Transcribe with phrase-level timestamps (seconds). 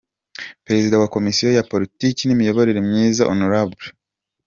[0.65, 3.41] Perezida wa komisiyo ya politiki n’imiyoborere myiza, Hon.